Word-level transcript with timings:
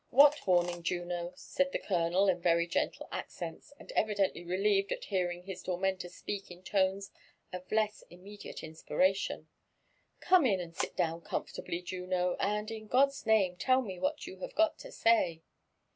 *' 0.05 0.09
What 0.23 0.47
warning, 0.47 0.81
Juno?" 0.81 1.31
said 1.35 1.69
(be 1.69 1.77
colopel 1.77 2.27
in 2.27 2.41
very 2.41 2.65
gentle 2.65 3.07
accents, 3.11 3.71
an4 3.79 3.91
evidently 3.95 4.43
reljieved 4.43 4.91
at 4.91 5.05
bearing 5.11 5.43
his 5.43 5.61
tormentor 5.61 6.07
spe^k 6.07 6.49
in 6.49 6.63
tones 6.63 7.11
of 7.53 7.71
less 7.71 8.03
imr 8.09 8.19
mediate 8.21 8.63
inspiration. 8.63 9.47
''Gome 10.21 10.51
in, 10.55 10.59
and 10.59 10.75
sit 10.75 10.95
down 10.97 11.21
comfortably, 11.21 11.83
Ju^o; 11.83 12.35
and, 12.39 12.71
in 12.71 12.89
fiod's 12.89 13.27
name, 13.27 13.55
tell 13.57 13.83
me 13.83 13.99
what 13.99 14.25
you 14.25 14.39
have 14.39 14.55
got 14.55 14.79
to 14.79 14.91
say." 14.91 15.43